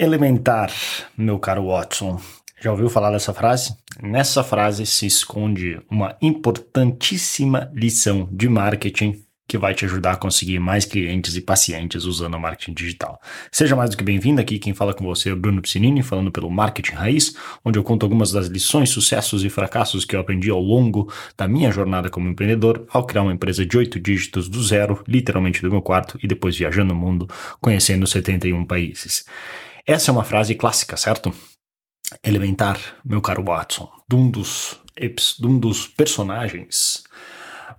Elementar, 0.00 0.70
meu 1.16 1.40
caro 1.40 1.66
Watson. 1.66 2.20
Já 2.60 2.70
ouviu 2.70 2.88
falar 2.88 3.10
dessa 3.10 3.34
frase? 3.34 3.76
Nessa 4.00 4.44
frase 4.44 4.86
se 4.86 5.06
esconde 5.06 5.80
uma 5.90 6.16
importantíssima 6.22 7.68
lição 7.74 8.28
de 8.30 8.48
marketing 8.48 9.20
que 9.48 9.58
vai 9.58 9.74
te 9.74 9.84
ajudar 9.86 10.12
a 10.12 10.16
conseguir 10.16 10.60
mais 10.60 10.84
clientes 10.84 11.34
e 11.34 11.40
pacientes 11.40 12.04
usando 12.04 12.34
o 12.34 12.40
marketing 12.40 12.74
digital. 12.74 13.20
Seja 13.50 13.74
mais 13.74 13.90
do 13.90 13.96
que 13.96 14.04
bem-vindo 14.04 14.40
aqui, 14.40 14.60
quem 14.60 14.72
fala 14.72 14.94
com 14.94 15.04
você 15.04 15.30
é 15.30 15.32
o 15.32 15.36
Bruno 15.36 15.60
Piscinini, 15.60 16.00
falando 16.00 16.30
pelo 16.30 16.48
Marketing 16.48 16.94
Raiz, 16.94 17.34
onde 17.64 17.76
eu 17.76 17.82
conto 17.82 18.06
algumas 18.06 18.30
das 18.30 18.46
lições, 18.46 18.90
sucessos 18.90 19.42
e 19.42 19.48
fracassos 19.48 20.04
que 20.04 20.14
eu 20.14 20.20
aprendi 20.20 20.48
ao 20.48 20.60
longo 20.60 21.12
da 21.36 21.48
minha 21.48 21.72
jornada 21.72 22.08
como 22.08 22.28
empreendedor, 22.28 22.86
ao 22.90 23.04
criar 23.04 23.22
uma 23.22 23.32
empresa 23.32 23.66
de 23.66 23.76
oito 23.76 23.98
dígitos 23.98 24.48
do 24.48 24.62
zero, 24.62 25.02
literalmente 25.08 25.60
do 25.60 25.70
meu 25.72 25.82
quarto, 25.82 26.16
e 26.22 26.28
depois 26.28 26.56
viajando 26.56 26.94
o 26.94 26.96
mundo, 26.96 27.26
conhecendo 27.60 28.06
71 28.06 28.64
países. 28.64 29.24
Essa 29.88 30.10
é 30.10 30.12
uma 30.12 30.22
frase 30.22 30.54
clássica, 30.54 30.98
certo? 30.98 31.32
Elementar, 32.22 32.78
meu 33.02 33.22
caro 33.22 33.42
Watson, 33.42 33.90
de 34.06 34.16
um 34.16 34.30
dos, 34.30 34.78
de 35.38 35.46
um 35.46 35.58
dos 35.58 35.88
personagens 35.88 37.04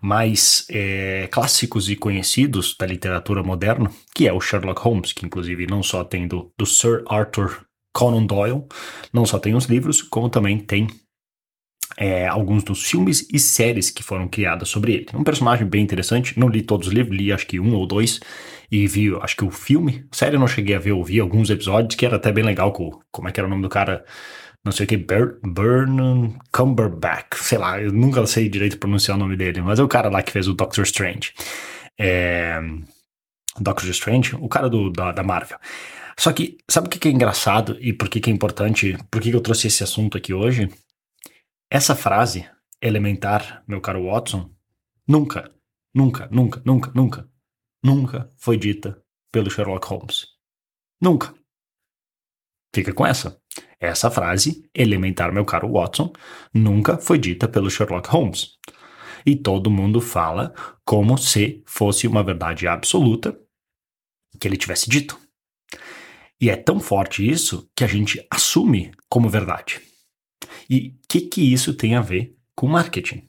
mais 0.01 0.65
é, 0.71 1.29
clássicos 1.31 1.87
e 1.87 1.95
conhecidos 1.95 2.75
da 2.75 2.87
literatura 2.87 3.43
moderna, 3.43 3.91
que 4.15 4.27
é 4.27 4.33
o 4.33 4.41
Sherlock 4.41 4.81
Holmes, 4.81 5.13
que 5.13 5.23
inclusive 5.23 5.67
não 5.67 5.83
só 5.83 6.03
tem 6.03 6.27
do, 6.27 6.51
do 6.57 6.65
Sir 6.65 7.03
Arthur 7.07 7.63
Conan 7.93 8.25
Doyle, 8.25 8.65
não 9.13 9.23
só 9.23 9.37
tem 9.37 9.53
os 9.53 9.65
livros, 9.65 10.01
como 10.01 10.31
também 10.31 10.57
tem 10.57 10.87
é, 11.99 12.25
alguns 12.25 12.63
dos 12.63 12.81
filmes 12.81 13.27
e 13.29 13.37
séries 13.37 13.91
que 13.91 14.01
foram 14.01 14.25
criadas 14.25 14.69
sobre 14.69 14.93
ele. 14.93 15.07
Um 15.13 15.23
personagem 15.23 15.67
bem 15.67 15.83
interessante, 15.83 16.39
não 16.39 16.47
li 16.47 16.61
todos 16.61 16.87
os 16.87 16.93
livros, 16.93 17.17
li 17.17 17.29
acho 17.29 17.45
que 17.45 17.59
um 17.59 17.75
ou 17.75 17.85
dois, 17.85 18.21
e 18.71 18.87
vi, 18.87 19.13
acho 19.21 19.35
que 19.35 19.43
o 19.43 19.51
filme, 19.51 20.05
série 20.09 20.37
eu 20.37 20.39
não 20.39 20.47
cheguei 20.47 20.77
a 20.77 20.79
ver, 20.79 20.91
eu 20.91 21.03
vi 21.03 21.19
alguns 21.19 21.49
episódios, 21.49 21.95
que 21.95 22.05
era 22.05 22.15
até 22.15 22.31
bem 22.31 22.45
legal, 22.45 22.71
com, 22.71 22.97
como 23.11 23.27
é 23.27 23.33
que 23.33 23.39
era 23.41 23.47
o 23.47 23.49
nome 23.49 23.63
do 23.63 23.69
cara 23.69 24.05
não 24.63 24.71
sei 24.71 24.85
o 24.85 24.87
que, 24.87 24.97
Burnham 24.97 26.37
Cumberbatch, 26.53 27.35
sei 27.35 27.57
lá, 27.57 27.81
eu 27.81 27.91
nunca 27.91 28.25
sei 28.25 28.47
direito 28.47 28.77
pronunciar 28.77 29.17
o 29.17 29.19
nome 29.19 29.35
dele, 29.35 29.61
mas 29.61 29.79
é 29.79 29.83
o 29.83 29.87
cara 29.87 30.09
lá 30.09 30.21
que 30.23 30.31
fez 30.31 30.47
o 30.47 30.53
Doctor 30.53 30.83
Strange. 30.85 31.33
É, 31.97 32.61
Doctor 33.59 33.89
Strange, 33.89 34.35
o 34.35 34.47
cara 34.47 34.69
do, 34.69 34.89
da, 34.89 35.11
da 35.11 35.23
Marvel. 35.23 35.57
Só 36.17 36.31
que, 36.33 36.57
sabe 36.69 36.87
o 36.87 36.89
que 36.89 37.07
é 37.07 37.11
engraçado 37.11 37.77
e 37.79 37.93
por 37.93 38.09
que 38.09 38.29
é 38.29 38.33
importante, 38.33 38.97
por 39.09 39.21
que 39.21 39.31
eu 39.31 39.41
trouxe 39.41 39.67
esse 39.67 39.83
assunto 39.83 40.17
aqui 40.17 40.33
hoje? 40.33 40.69
Essa 41.71 41.95
frase, 41.95 42.49
elementar, 42.81 43.63
meu 43.67 43.79
caro 43.79 44.05
Watson, 44.05 44.49
nunca, 45.07 45.53
nunca, 45.93 46.27
nunca, 46.31 46.59
nunca, 46.65 46.91
nunca, 46.95 47.29
nunca 47.83 48.29
foi 48.39 48.57
dita 48.57 48.99
pelo 49.31 49.51
Sherlock 49.51 49.85
Holmes. 49.85 50.25
Nunca. 50.99 51.31
Fica 52.73 52.91
com 52.91 53.05
essa. 53.05 53.39
Essa 53.79 54.09
frase, 54.09 54.67
elementar, 54.73 55.31
meu 55.31 55.45
caro 55.45 55.71
Watson, 55.71 56.11
nunca 56.51 56.97
foi 56.97 57.19
dita 57.19 57.47
pelo 57.47 57.69
Sherlock 57.69 58.09
Holmes. 58.09 58.57
E 59.23 59.35
todo 59.35 59.69
mundo 59.69 60.01
fala 60.01 60.51
como 60.83 61.19
se 61.19 61.61
fosse 61.67 62.07
uma 62.07 62.23
verdade 62.23 62.67
absoluta 62.67 63.39
que 64.39 64.47
ele 64.47 64.57
tivesse 64.57 64.89
dito. 64.89 65.19
E 66.41 66.49
é 66.49 66.55
tão 66.55 66.79
forte 66.79 67.29
isso 67.29 67.69
que 67.75 67.83
a 67.83 67.87
gente 67.87 68.25
assume 68.31 68.91
como 69.07 69.29
verdade. 69.29 69.81
E 70.67 70.98
que, 71.09 71.21
que 71.21 71.53
isso 71.53 71.73
tem 71.73 71.95
a 71.95 72.01
ver 72.01 72.35
com 72.55 72.67
marketing? 72.67 73.27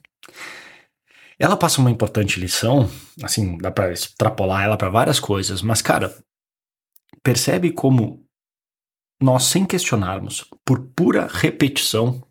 Ela 1.39 1.57
passa 1.57 1.81
uma 1.81 1.89
importante 1.89 2.39
lição, 2.39 2.89
assim, 3.23 3.57
dá 3.57 3.71
para 3.71 3.91
extrapolar 3.91 4.63
ela 4.63 4.77
para 4.77 4.89
várias 4.89 5.19
coisas, 5.19 5.63
mas 5.63 5.81
cara, 5.81 6.15
percebe 7.23 7.71
como 7.71 8.23
nós, 9.19 9.45
sem 9.45 9.65
questionarmos, 9.65 10.45
por 10.63 10.87
pura 10.95 11.27
repetição, 11.27 12.23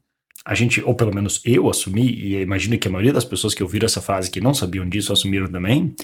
a 0.45 0.55
gente, 0.55 0.81
ou 0.83 0.95
pelo 0.95 1.15
menos 1.15 1.41
eu 1.45 1.69
assumi, 1.69 2.09
e 2.09 2.41
imagino 2.41 2.79
que 2.79 2.89
a 2.89 2.91
maioria 2.91 3.13
das 3.13 3.25
pessoas 3.25 3.53
que 3.53 3.63
ouviram 3.63 3.87
essa 3.87 4.01
frase 4.01 4.31
que 4.31 4.41
não 4.41 4.55
sabiam 4.55 4.89
disso 4.89 5.13
assumiram 5.13 5.51
também, 5.51 5.95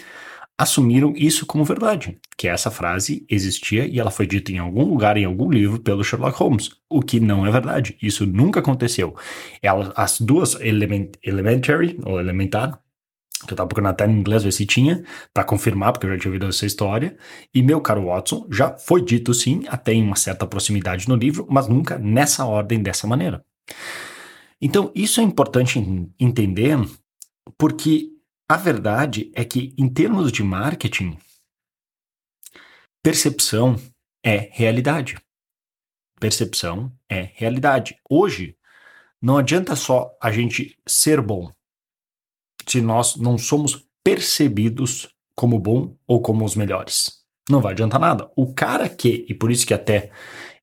assumiram 0.59 1.13
isso 1.17 1.45
como 1.45 1.65
verdade, 1.65 2.19
que 2.37 2.49
essa 2.49 2.71
frase 2.71 3.27
existia 3.29 3.87
e 3.87 4.01
ela 4.01 4.11
foi 4.11 4.27
dita 4.27 4.51
em 4.53 4.59
algum 4.59 4.85
lugar, 4.85 5.17
em 5.17 5.25
algum 5.25 5.51
livro, 5.51 5.79
pelo 5.79 6.03
Sherlock 6.03 6.39
Holmes, 6.39 6.71
o 6.89 7.03
que 7.03 7.21
não 7.21 7.47
é 7.47 7.51
verdade. 7.51 7.97
Isso 8.01 8.25
nunca 8.27 8.61
aconteceu. 8.61 9.15
Ela, 9.63 9.93
as 9.95 10.21
duas 10.21 10.59
element, 10.61 11.11
elementary, 11.23 11.99
ou 12.05 12.19
elementar, 12.19 12.81
que 13.47 13.53
eu 13.53 13.57
tava 13.57 13.69
procurando 13.69 13.91
até 13.91 14.07
em 14.07 14.19
inglês 14.19 14.43
ver 14.43 14.53
se 14.53 14.65
tinha, 14.65 15.05
para 15.35 15.45
confirmar, 15.45 15.93
porque 15.93 16.07
eu 16.07 16.11
já 16.11 16.19
tinha 16.19 16.31
ouvido 16.31 16.49
essa 16.49 16.65
história. 16.65 17.17
E 17.55 17.63
meu 17.63 17.81
caro 17.83 18.07
Watson, 18.07 18.47
já 18.51 18.73
foi 18.79 19.05
dito 19.05 19.35
sim, 19.35 19.65
até 19.69 19.93
em 19.93 20.03
uma 20.03 20.17
certa 20.17 20.47
proximidade 20.47 21.07
no 21.07 21.17
livro, 21.17 21.47
mas 21.51 21.69
nunca 21.69 21.99
nessa 21.99 22.47
ordem, 22.47 22.83
dessa 22.83 23.07
maneira. 23.07 23.45
Então, 24.61 24.91
isso 24.95 25.21
é 25.21 25.23
importante 25.23 25.79
entender, 26.19 26.79
porque 27.59 28.16
a 28.49 28.57
verdade 28.57 29.33
é 29.35 29.45
que, 29.45 29.75
em 29.77 29.93
termos 29.93 30.31
de 30.31 30.43
marketing, 30.43 31.19
percepção 33.03 33.77
é 34.25 34.51
realidade. 34.53 35.17
Percepção 36.21 36.97
é 37.09 37.23
realidade. 37.35 38.01
Hoje, 38.09 38.57
não 39.21 39.37
adianta 39.39 39.75
só 39.75 40.17
a 40.23 40.31
gente 40.31 40.79
ser 40.87 41.21
bom 41.21 41.53
se 42.69 42.81
nós 42.81 43.17
não 43.17 43.37
somos 43.37 43.89
percebidos 44.05 45.09
como 45.35 45.59
bom 45.59 45.97
ou 46.07 46.23
como 46.23 46.45
os 46.45 46.55
melhores. 46.55 47.16
Não 47.49 47.61
vai 47.61 47.73
adiantar 47.73 48.01
nada. 48.01 48.31
O 48.35 48.53
cara 48.53 48.89
que, 48.89 49.25
e 49.29 49.35
por 49.35 49.51
isso 49.51 49.67
que 49.67 49.75
até 49.75 50.11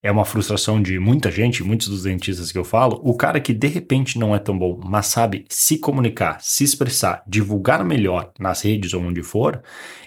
é 0.01 0.11
uma 0.11 0.25
frustração 0.25 0.81
de 0.81 0.99
muita 0.99 1.31
gente, 1.31 1.63
muitos 1.63 1.88
dos 1.88 2.03
dentistas 2.03 2.51
que 2.51 2.57
eu 2.57 2.66
falo, 2.66 2.99
o 3.01 3.16
cara 3.16 3.39
que 3.39 3.53
de 3.53 3.67
repente 3.67 4.19
não 4.19 4.35
é 4.35 4.39
tão 4.39 4.57
bom, 4.59 4.77
mas 4.83 5.07
sabe 5.07 5.45
se 5.49 5.77
comunicar, 5.77 6.41
se 6.41 6.66
expressar, 6.66 7.23
divulgar 7.25 7.85
melhor 7.85 8.33
nas 8.38 8.61
redes 8.63 8.93
ou 8.93 9.01
onde 9.01 9.23
for, 9.23 9.63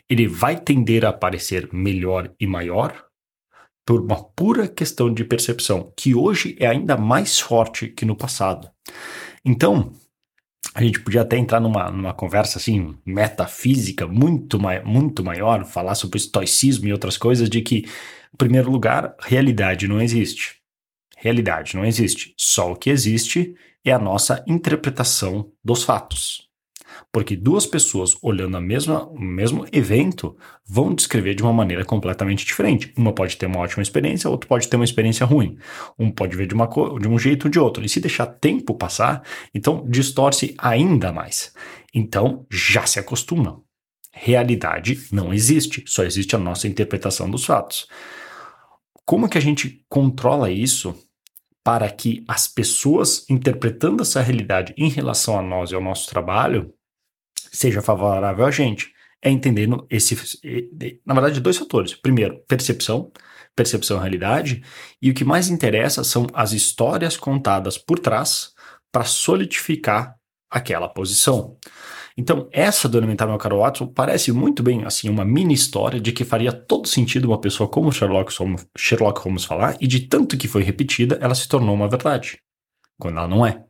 ele 0.08 0.28
vai 0.28 0.60
tender 0.60 1.06
a 1.06 1.08
aparecer 1.08 1.70
melhor 1.72 2.30
e 2.38 2.46
maior 2.46 3.06
por 3.86 4.02
uma 4.02 4.22
pura 4.22 4.68
questão 4.68 5.12
de 5.14 5.24
percepção, 5.24 5.92
que 5.96 6.14
hoje 6.14 6.56
é 6.58 6.66
ainda 6.66 6.96
mais 6.96 7.40
forte 7.40 7.88
que 7.88 8.04
no 8.04 8.16
passado. 8.16 8.68
Então, 9.44 9.92
a 10.76 10.82
gente 10.82 11.00
podia 11.00 11.22
até 11.22 11.38
entrar 11.38 11.58
numa, 11.58 11.90
numa 11.90 12.12
conversa 12.12 12.58
assim, 12.58 12.94
metafísica, 13.02 14.06
muito, 14.06 14.60
mai 14.60 14.84
muito 14.84 15.24
maior, 15.24 15.64
falar 15.64 15.94
sobre 15.94 16.18
estoicismo 16.18 16.86
e 16.86 16.92
outras 16.92 17.16
coisas, 17.16 17.48
de 17.48 17.62
que, 17.62 17.78
em 17.78 18.36
primeiro 18.36 18.70
lugar, 18.70 19.16
realidade 19.20 19.88
não 19.88 20.02
existe. 20.02 20.56
Realidade 21.16 21.74
não 21.74 21.82
existe. 21.82 22.34
Só 22.36 22.72
o 22.72 22.76
que 22.76 22.90
existe 22.90 23.54
é 23.82 23.90
a 23.90 23.98
nossa 23.98 24.44
interpretação 24.46 25.50
dos 25.64 25.82
fatos. 25.82 26.45
Porque 27.12 27.36
duas 27.36 27.66
pessoas 27.66 28.16
olhando 28.22 28.56
a 28.56 28.60
mesma, 28.60 29.06
o 29.06 29.20
mesmo 29.20 29.66
evento 29.72 30.36
vão 30.66 30.94
descrever 30.94 31.34
de 31.34 31.42
uma 31.42 31.52
maneira 31.52 31.84
completamente 31.84 32.44
diferente. 32.44 32.92
Uma 32.96 33.12
pode 33.12 33.36
ter 33.36 33.46
uma 33.46 33.60
ótima 33.60 33.82
experiência, 33.82 34.30
outra 34.30 34.48
pode 34.48 34.68
ter 34.68 34.76
uma 34.76 34.84
experiência 34.84 35.24
ruim. 35.26 35.56
Um 35.98 36.10
pode 36.10 36.36
ver 36.36 36.46
de, 36.46 36.54
uma, 36.54 36.66
de 36.66 37.08
um 37.08 37.18
jeito 37.18 37.44
ou 37.44 37.50
de 37.50 37.58
outro. 37.58 37.84
E 37.84 37.88
se 37.88 38.00
deixar 38.00 38.26
tempo 38.26 38.74
passar, 38.74 39.22
então 39.54 39.84
distorce 39.88 40.54
ainda 40.58 41.12
mais. 41.12 41.52
Então 41.94 42.46
já 42.50 42.86
se 42.86 42.98
acostuma. 42.98 43.60
Realidade 44.12 45.08
não 45.12 45.32
existe, 45.32 45.84
só 45.86 46.02
existe 46.02 46.34
a 46.34 46.38
nossa 46.38 46.66
interpretação 46.66 47.30
dos 47.30 47.44
fatos. 47.44 47.86
Como 49.04 49.28
que 49.28 49.38
a 49.38 49.40
gente 49.40 49.84
controla 49.88 50.50
isso 50.50 50.94
para 51.66 51.90
que 51.90 52.24
as 52.28 52.46
pessoas 52.46 53.28
interpretando 53.28 54.02
essa 54.02 54.22
realidade 54.22 54.72
em 54.76 54.88
relação 54.88 55.36
a 55.36 55.42
nós 55.42 55.72
e 55.72 55.74
ao 55.74 55.82
nosso 55.82 56.08
trabalho 56.08 56.72
seja 57.56 57.82
favorável 57.82 58.44
a 58.44 58.50
gente. 58.50 58.92
É 59.22 59.30
entendendo 59.30 59.86
esse, 59.88 60.14
na 61.04 61.14
verdade, 61.14 61.40
dois 61.40 61.56
fatores. 61.56 61.94
Primeiro, 61.94 62.38
percepção, 62.46 63.10
percepção 63.56 63.98
realidade, 63.98 64.62
e 65.00 65.10
o 65.10 65.14
que 65.14 65.24
mais 65.24 65.48
interessa 65.48 66.04
são 66.04 66.26
as 66.34 66.52
histórias 66.52 67.16
contadas 67.16 67.78
por 67.78 67.98
trás 67.98 68.52
para 68.92 69.04
solidificar 69.04 70.14
aquela 70.50 70.88
posição. 70.88 71.56
Então, 72.16 72.48
essa 72.52 72.88
do 72.88 72.96
Elementar 72.96 73.28
Meu 73.28 73.36
Caro 73.36 73.58
Watson 73.58 73.86
parece 73.86 74.32
muito 74.32 74.62
bem 74.62 74.84
assim 74.84 75.08
uma 75.08 75.24
mini 75.24 75.52
história 75.52 76.00
de 76.00 76.12
que 76.12 76.24
faria 76.24 76.52
todo 76.52 76.86
sentido 76.86 77.26
uma 77.26 77.40
pessoa 77.40 77.68
como 77.68 77.92
Sherlock 77.92 78.34
Holmes, 78.38 78.66
Sherlock 78.76 79.20
Holmes 79.20 79.44
falar, 79.44 79.76
e 79.80 79.86
de 79.86 80.00
tanto 80.00 80.36
que 80.36 80.48
foi 80.48 80.62
repetida, 80.62 81.18
ela 81.20 81.34
se 81.34 81.48
tornou 81.48 81.74
uma 81.74 81.88
verdade, 81.88 82.38
quando 82.98 83.18
ela 83.18 83.28
não 83.28 83.46
é 83.46 83.64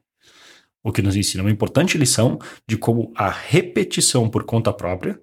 o 0.87 0.93
que 0.93 1.03
nos 1.03 1.17
ensina 1.17 1.43
uma 1.43 1.51
importante 1.51 1.99
lição 1.99 2.39
de 2.65 2.77
como 2.77 3.13
a 3.17 3.29
repetição 3.29 4.31
por 4.31 4.45
conta 4.45 4.73
própria 4.73 5.21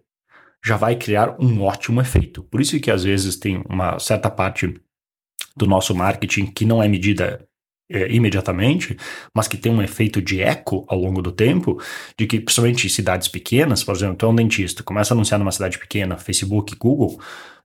já 0.61 0.75
vai 0.75 0.93
criar 0.97 1.37
um 1.39 1.61
ótimo 1.61 2.01
efeito. 2.01 2.43
Por 2.43 2.59
isso 2.59 2.77
que 2.81 2.91
às 2.91 3.05
vezes 3.05 3.37
tem 3.37 3.63
uma 3.69 3.97
certa 3.97 4.29
parte 4.29 4.73
do 5.55 5.65
nosso 5.65 5.95
marketing 5.95 6.47
que 6.47 6.65
não 6.65 6.83
é 6.83 6.87
medida 6.89 7.47
é, 7.89 8.13
imediatamente, 8.13 8.97
mas 9.33 9.47
que 9.47 9.55
tem 9.55 9.71
um 9.71 9.81
efeito 9.81 10.21
de 10.21 10.41
eco 10.41 10.83
ao 10.89 10.99
longo 10.99 11.21
do 11.21 11.31
tempo, 11.31 11.81
de 12.17 12.27
que 12.27 12.41
principalmente 12.41 12.85
em 12.85 12.89
cidades 12.89 13.29
pequenas, 13.29 13.85
por 13.85 13.95
exemplo, 13.95 14.17
tu 14.17 14.25
é 14.25 14.29
um 14.29 14.35
dentista, 14.35 14.83
começa 14.83 15.13
a 15.13 15.15
anunciar 15.15 15.39
numa 15.39 15.51
cidade 15.51 15.79
pequena, 15.79 16.17
Facebook, 16.17 16.75
Google, 16.75 17.21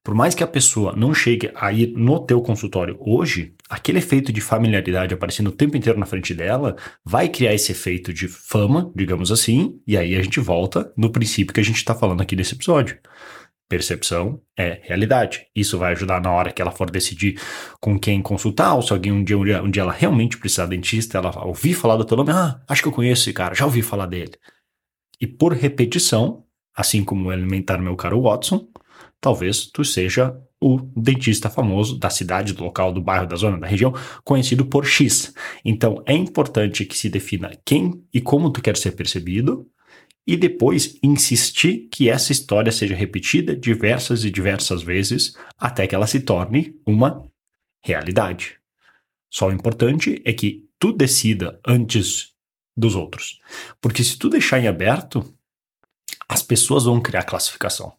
Por 0.09 0.15
mais 0.15 0.35
que 0.35 0.43
a 0.43 0.47
pessoa 0.47 0.97
não 0.97 1.13
chegue 1.13 1.53
a 1.55 1.71
ir 1.71 1.93
no 1.95 2.19
teu 2.19 2.41
consultório 2.41 2.97
hoje, 2.99 3.55
aquele 3.69 3.99
efeito 3.99 4.33
de 4.33 4.41
familiaridade 4.41 5.13
aparecendo 5.13 5.49
o 5.49 5.53
tempo 5.53 5.77
inteiro 5.77 5.99
na 5.99 6.07
frente 6.07 6.33
dela 6.33 6.77
vai 7.05 7.29
criar 7.29 7.53
esse 7.53 7.73
efeito 7.73 8.11
de 8.11 8.27
fama, 8.27 8.91
digamos 8.97 9.31
assim, 9.31 9.79
e 9.87 9.99
aí 9.99 10.17
a 10.17 10.23
gente 10.23 10.41
volta 10.41 10.91
no 10.97 11.13
princípio 11.13 11.53
que 11.53 11.61
a 11.61 11.63
gente 11.63 11.77
está 11.77 11.95
falando 11.95 12.23
aqui 12.23 12.35
nesse 12.35 12.55
episódio. 12.55 12.99
Percepção 13.69 14.41
é 14.57 14.81
realidade. 14.83 15.45
Isso 15.55 15.77
vai 15.77 15.93
ajudar 15.93 16.23
na 16.23 16.33
hora 16.33 16.53
que 16.53 16.63
ela 16.63 16.71
for 16.71 16.91
decidir 16.91 17.39
com 17.79 17.99
quem 17.99 18.23
consultar, 18.23 18.77
ou 18.77 18.81
se 18.81 18.95
alguém 18.95 19.13
um 19.13 19.23
dia, 19.23 19.37
um 19.37 19.45
dia, 19.45 19.63
um 19.63 19.71
dia 19.71 19.83
ela 19.83 19.93
realmente 19.93 20.39
precisar 20.39 20.65
de 20.65 20.71
dentista, 20.71 21.19
ela 21.19 21.45
ouvir 21.45 21.75
falar 21.75 21.97
do 21.97 22.05
teu 22.07 22.17
nome, 22.17 22.31
ah, 22.33 22.59
acho 22.67 22.81
que 22.81 22.89
eu 22.89 22.93
conheço 22.93 23.25
esse 23.25 23.35
cara, 23.35 23.55
já 23.55 23.67
ouvi 23.67 23.83
falar 23.83 24.07
dele. 24.07 24.33
E 25.21 25.27
por 25.27 25.53
repetição, 25.53 26.47
assim 26.75 27.05
como 27.05 27.29
alimentar 27.29 27.77
meu 27.77 27.95
caro 27.95 28.23
Watson, 28.23 28.67
talvez 29.21 29.67
tu 29.67 29.85
seja 29.85 30.37
o 30.61 30.81
dentista 30.97 31.49
famoso 31.49 31.99
da 31.99 32.11
cidade, 32.11 32.53
do 32.53 32.65
local, 32.65 32.93
do 32.93 33.01
bairro, 33.01 33.27
da 33.27 33.37
zona, 33.37 33.59
da 33.59 33.67
região, 33.67 33.95
conhecido 34.25 34.67
por 34.67 34.85
X. 34.85 35.33
Então 35.65 36.03
é 36.07 36.15
importante 36.15 36.85
que 36.85 36.97
se 36.97 37.09
defina 37.09 37.53
quem 37.65 38.03
e 38.13 38.21
como 38.21 38.51
tu 38.51 38.61
quer 38.61 38.77
ser 38.77 38.93
percebido, 38.93 39.69
e 40.27 40.37
depois 40.37 40.99
insistir 41.03 41.89
que 41.91 42.11
essa 42.11 42.33
história 42.33 42.71
seja 42.71 42.95
repetida 42.95 43.57
diversas 43.57 44.25
e 44.25 44.31
diversas 44.31 44.83
vezes 44.83 45.35
até 45.57 45.87
que 45.87 45.95
ela 45.95 46.07
se 46.07 46.21
torne 46.21 46.77
uma 46.87 47.25
realidade. 47.83 48.59
Só 49.31 49.49
o 49.49 49.53
importante 49.53 50.21
é 50.27 50.33
que 50.35 50.69
tu 50.79 50.93
decida 50.93 51.59
antes 51.67 52.35
dos 52.77 52.95
outros. 52.95 53.41
Porque 53.81 54.05
se 54.05 54.19
tu 54.19 54.29
deixar 54.29 54.61
em 54.61 54.69
aberto, 54.69 55.25
as 56.29 56.43
pessoas 56.43 56.85
vão 56.85 57.01
criar 57.01 57.25
classificação. 57.25 57.95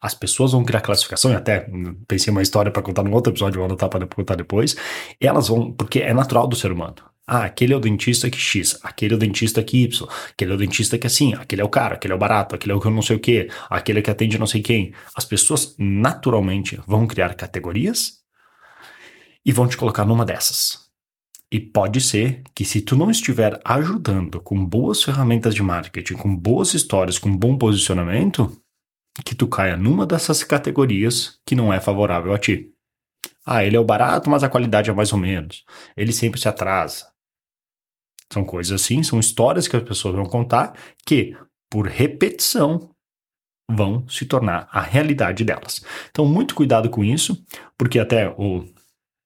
As 0.00 0.14
pessoas 0.14 0.52
vão 0.52 0.64
criar 0.64 0.80
classificação, 0.80 1.30
e 1.30 1.34
até 1.34 1.68
pensei 2.06 2.30
uma 2.30 2.42
história 2.42 2.70
para 2.70 2.82
contar 2.82 3.02
num 3.02 3.12
outro 3.12 3.32
episódio, 3.32 3.58
vou 3.58 3.66
anotar 3.66 3.88
para 3.88 4.06
contar 4.06 4.34
depois. 4.34 4.76
Elas 5.20 5.48
vão, 5.48 5.72
porque 5.72 6.00
é 6.00 6.12
natural 6.12 6.46
do 6.46 6.56
ser 6.56 6.72
humano. 6.72 6.96
Ah, 7.30 7.44
aquele 7.44 7.74
é 7.74 7.76
o 7.76 7.80
dentista 7.80 8.30
que 8.30 8.38
X, 8.38 8.78
aquele 8.82 9.12
é 9.12 9.16
o 9.16 9.18
dentista 9.18 9.62
que 9.62 9.82
Y, 9.82 10.08
aquele 10.30 10.52
é 10.52 10.54
o 10.54 10.56
dentista 10.56 10.96
que 10.96 11.06
assim, 11.06 11.34
aquele 11.34 11.60
é 11.60 11.64
o 11.64 11.68
cara, 11.68 11.94
aquele 11.94 12.12
é 12.14 12.16
o 12.16 12.18
barato, 12.18 12.54
aquele 12.54 12.72
é 12.72 12.74
o 12.74 12.80
que 12.80 12.86
eu 12.86 12.90
não 12.90 13.02
sei 13.02 13.16
o 13.16 13.20
que, 13.20 13.50
aquele 13.68 13.98
é 13.98 14.02
que 14.02 14.10
atende 14.10 14.38
não 14.38 14.46
sei 14.46 14.62
quem. 14.62 14.94
As 15.14 15.26
pessoas 15.26 15.74
naturalmente 15.78 16.80
vão 16.86 17.06
criar 17.06 17.34
categorias 17.34 18.20
e 19.44 19.52
vão 19.52 19.68
te 19.68 19.76
colocar 19.76 20.06
numa 20.06 20.24
dessas. 20.24 20.88
E 21.52 21.60
pode 21.60 22.00
ser 22.00 22.42
que 22.54 22.64
se 22.64 22.80
tu 22.80 22.96
não 22.96 23.10
estiver 23.10 23.60
ajudando 23.62 24.40
com 24.40 24.64
boas 24.64 25.02
ferramentas 25.02 25.54
de 25.54 25.62
marketing, 25.62 26.14
com 26.14 26.34
boas 26.34 26.72
histórias, 26.72 27.18
com 27.18 27.34
bom 27.36 27.58
posicionamento, 27.58 28.50
que 29.22 29.34
tu 29.34 29.46
caia 29.48 29.76
numa 29.76 30.06
dessas 30.06 30.42
categorias 30.42 31.40
que 31.44 31.54
não 31.54 31.72
é 31.72 31.80
favorável 31.80 32.32
a 32.32 32.38
ti. 32.38 32.72
Ah, 33.44 33.64
ele 33.64 33.76
é 33.76 33.80
o 33.80 33.84
barato, 33.84 34.28
mas 34.28 34.42
a 34.42 34.48
qualidade 34.48 34.90
é 34.90 34.92
mais 34.92 35.12
ou 35.12 35.18
menos. 35.18 35.64
Ele 35.96 36.12
sempre 36.12 36.40
se 36.40 36.48
atrasa. 36.48 37.06
São 38.32 38.44
coisas 38.44 38.80
assim, 38.80 39.02
são 39.02 39.18
histórias 39.18 39.66
que 39.66 39.76
as 39.76 39.82
pessoas 39.82 40.14
vão 40.14 40.26
contar 40.26 40.74
que, 41.06 41.34
por 41.70 41.86
repetição, 41.86 42.90
vão 43.70 44.06
se 44.08 44.26
tornar 44.26 44.68
a 44.70 44.80
realidade 44.80 45.44
delas. 45.44 45.82
Então, 46.10 46.26
muito 46.26 46.54
cuidado 46.54 46.90
com 46.90 47.02
isso, 47.02 47.42
porque 47.76 47.98
até 47.98 48.28
o 48.36 48.66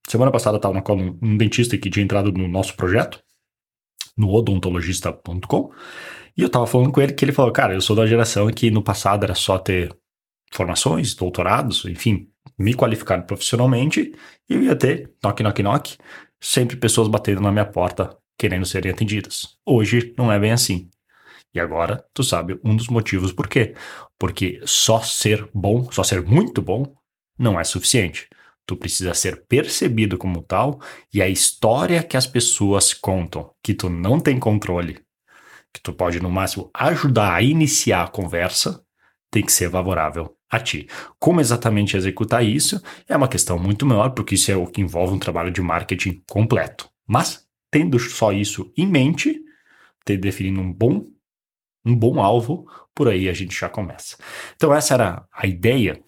semana 0.08 0.30
passada 0.30 0.56
estava 0.56 0.74
na 0.74 0.82
um, 0.92 1.18
um 1.22 1.36
dentista 1.36 1.78
que 1.78 1.88
tinha 1.88 2.04
entrado 2.04 2.32
no 2.32 2.48
nosso 2.48 2.76
projeto, 2.76 3.22
no 4.16 4.32
odontologista.com, 4.32 5.72
e 6.36 6.42
eu 6.42 6.46
estava 6.46 6.66
falando 6.66 6.90
com 6.92 7.00
ele 7.00 7.12
que 7.12 7.24
ele 7.24 7.32
falou, 7.32 7.52
cara, 7.52 7.74
eu 7.74 7.80
sou 7.80 7.94
da 7.94 8.06
geração 8.06 8.50
que 8.50 8.70
no 8.70 8.82
passado 8.82 9.24
era 9.24 9.34
só 9.34 9.58
ter 9.58 9.94
formações, 10.52 11.14
doutorados, 11.14 11.84
enfim, 11.84 12.28
me 12.58 12.74
qualificar 12.74 13.22
profissionalmente, 13.22 14.12
e 14.48 14.54
eu 14.54 14.62
ia 14.62 14.76
ter 14.76 15.12
knock, 15.22 15.42
knock, 15.42 15.62
knock, 15.62 15.96
sempre 16.40 16.76
pessoas 16.76 17.08
batendo 17.08 17.40
na 17.40 17.52
minha 17.52 17.64
porta 17.64 18.16
querendo 18.38 18.66
serem 18.66 18.90
atendidas. 18.90 19.56
Hoje 19.64 20.14
não 20.18 20.32
é 20.32 20.38
bem 20.38 20.52
assim. 20.52 20.90
E 21.54 21.60
agora 21.60 22.04
tu 22.14 22.24
sabe 22.24 22.58
um 22.64 22.74
dos 22.74 22.88
motivos 22.88 23.32
por 23.32 23.46
quê. 23.46 23.74
Porque 24.18 24.60
só 24.64 25.00
ser 25.00 25.48
bom, 25.54 25.90
só 25.92 26.02
ser 26.02 26.22
muito 26.22 26.62
bom, 26.62 26.94
não 27.38 27.60
é 27.60 27.64
suficiente. 27.64 28.28
Tu 28.66 28.76
precisa 28.76 29.12
ser 29.14 29.44
percebido 29.46 30.16
como 30.16 30.42
tal 30.42 30.80
e 31.12 31.20
a 31.20 31.28
história 31.28 32.02
que 32.02 32.16
as 32.16 32.26
pessoas 32.26 32.94
contam, 32.94 33.50
que 33.62 33.74
tu 33.74 33.88
não 33.88 34.20
tem 34.20 34.38
controle, 34.38 35.00
que 35.72 35.80
tu 35.82 35.92
pode 35.92 36.20
no 36.20 36.30
máximo 36.30 36.70
ajudar 36.74 37.34
a 37.34 37.42
iniciar 37.42 38.04
a 38.04 38.08
conversa, 38.08 38.84
tem 39.30 39.42
que 39.44 39.52
ser 39.52 39.70
favorável 39.70 40.36
a 40.50 40.60
ti. 40.60 40.86
Como 41.18 41.40
exatamente 41.40 41.96
executar 41.96 42.44
isso 42.44 42.80
é 43.08 43.16
uma 43.16 43.28
questão 43.28 43.58
muito 43.58 43.86
maior, 43.86 44.10
porque 44.10 44.34
isso 44.34 44.52
é 44.52 44.56
o 44.56 44.66
que 44.66 44.82
envolve 44.82 45.14
um 45.14 45.18
trabalho 45.18 45.50
de 45.50 45.62
marketing 45.62 46.22
completo. 46.28 46.88
Mas 47.06 47.46
tendo 47.70 47.98
só 47.98 48.32
isso 48.32 48.70
em 48.76 48.86
mente, 48.86 49.40
ter 50.04 50.18
definindo 50.18 50.60
um 50.60 50.70
bom, 50.70 51.04
um 51.84 51.96
bom 51.96 52.20
alvo, 52.20 52.66
por 52.94 53.08
aí 53.08 53.28
a 53.28 53.32
gente 53.32 53.58
já 53.58 53.68
começa. 53.68 54.16
Então 54.54 54.74
essa 54.74 54.94
era 54.94 55.26
a 55.32 55.46
ideia, 55.46 55.98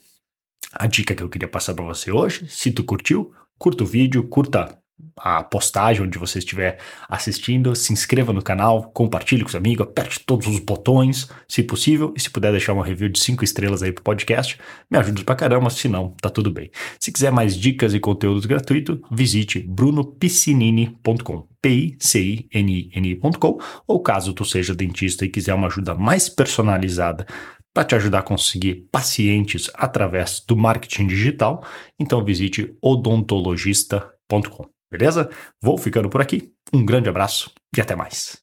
a 0.75 0.87
dica 0.87 1.15
que 1.15 1.23
eu 1.23 1.29
queria 1.29 1.49
passar 1.49 1.75
para 1.75 1.85
você 1.85 2.11
hoje. 2.11 2.47
Se 2.49 2.71
tu 2.71 2.85
curtiu, 2.85 3.33
curta 3.59 3.85
o 3.85 3.87
vídeo, 3.87 4.25
curta 4.25 4.79
a 5.17 5.43
postagem 5.43 6.03
onde 6.03 6.19
você 6.19 6.39
estiver 6.39 6.79
assistindo, 7.09 7.75
se 7.75 7.93
inscreva 7.93 8.33
no 8.33 8.43
canal, 8.43 8.91
compartilhe 8.93 9.43
com 9.43 9.49
os 9.49 9.55
amigos, 9.55 9.87
aperte 9.87 10.21
todos 10.21 10.47
os 10.47 10.59
botões, 10.59 11.29
se 11.49 11.63
possível, 11.63 12.13
e 12.17 12.21
se 12.21 12.31
puder 12.31 12.51
deixar 12.53 12.73
uma 12.73 12.85
review 12.85 13.09
de 13.09 13.21
5 13.21 13.45
estrelas 13.45 13.83
aí 13.83 13.93
pro 13.93 14.03
podcast, 14.03 14.59
me 14.91 14.99
ajuda 14.99 15.23
pra 15.25 15.37
caramba, 15.37 15.71
se 15.71 15.89
não, 15.89 16.11
tá 16.21 16.29
tudo 16.29 16.51
bem. 16.51 16.71
Se 16.99 17.13
quiser 17.13 17.31
mais 17.31 17.57
dicas 17.57 17.95
e 17.95 18.01
conteúdos 18.01 18.45
gratuitos, 18.47 18.99
visite 19.11 19.61
brunopiscinini.com, 19.61 21.49
P-I-C-I-N-I-N-I.com, 21.63 23.59
ou 23.87 24.01
caso 24.01 24.33
tu 24.33 24.45
seja 24.45 24.75
dentista 24.75 25.25
e 25.25 25.29
quiser 25.29 25.55
uma 25.55 25.69
ajuda 25.69 25.95
mais 25.95 26.29
personalizada 26.29 27.27
para 27.75 27.85
te 27.85 27.95
ajudar 27.97 28.21
a 28.21 28.23
conseguir 28.23 28.89
pacientes 28.91 29.69
através 29.75 30.41
do 30.47 30.57
marketing 30.57 31.09
digital, 31.09 31.67
então 31.99 32.25
visite 32.25 32.75
odontologista.com. 32.81 34.69
Beleza? 34.91 35.29
Vou 35.61 35.77
ficando 35.77 36.09
por 36.09 36.21
aqui. 36.21 36.53
Um 36.73 36.87
grande 36.87 37.09
abraço 37.09 37.51
e 37.77 37.81
até 37.81 37.97
mais. 37.97 38.41